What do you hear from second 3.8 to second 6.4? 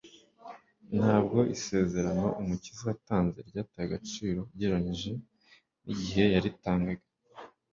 agaciro ugereranyije nigihe